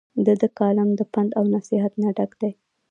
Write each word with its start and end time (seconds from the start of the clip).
د 0.25 0.27
دۀ 0.41 0.47
کالم 0.59 0.89
د 0.95 1.01
پند 1.13 1.29
او 1.37 1.43
نصيحت 1.55 1.93
نه 2.03 2.09
ډک 2.17 2.31
دے۔ 2.41 2.49